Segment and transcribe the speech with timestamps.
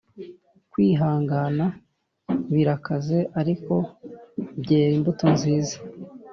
[0.71, 1.65] kwihangana
[2.53, 3.73] birakaze, ariko
[4.61, 5.75] byera imbuto nziza